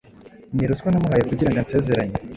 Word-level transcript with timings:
ni 0.55 0.63
ruswa 0.69 0.87
namuhaye 0.91 1.23
kugirango 1.29 1.59
ansezeranye 1.61 2.17